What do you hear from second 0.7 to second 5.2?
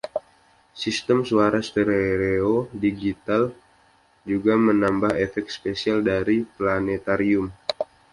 Sistem suara stereo digital juga menambah